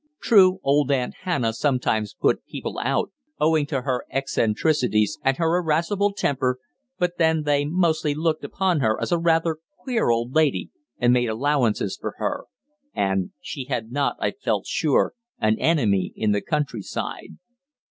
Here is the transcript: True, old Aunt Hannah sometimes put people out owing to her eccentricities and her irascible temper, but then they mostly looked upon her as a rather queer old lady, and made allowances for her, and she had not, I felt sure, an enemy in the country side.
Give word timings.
True, 0.19 0.59
old 0.63 0.91
Aunt 0.91 1.13
Hannah 1.25 1.53
sometimes 1.53 2.15
put 2.19 2.43
people 2.47 2.79
out 2.79 3.11
owing 3.39 3.67
to 3.67 3.83
her 3.83 4.03
eccentricities 4.09 5.19
and 5.23 5.37
her 5.37 5.57
irascible 5.57 6.11
temper, 6.11 6.57
but 6.97 7.19
then 7.19 7.43
they 7.43 7.65
mostly 7.65 8.15
looked 8.15 8.43
upon 8.43 8.79
her 8.79 8.99
as 8.99 9.11
a 9.11 9.19
rather 9.19 9.57
queer 9.77 10.09
old 10.09 10.33
lady, 10.33 10.71
and 10.97 11.13
made 11.13 11.27
allowances 11.29 11.99
for 12.01 12.15
her, 12.17 12.45
and 12.95 13.29
she 13.41 13.65
had 13.65 13.91
not, 13.91 14.15
I 14.19 14.31
felt 14.31 14.65
sure, 14.65 15.13
an 15.39 15.59
enemy 15.59 16.11
in 16.15 16.31
the 16.31 16.41
country 16.41 16.81
side. 16.81 17.37